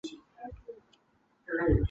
[0.03, 0.19] 西
[1.45, 1.79] 尔瓦内。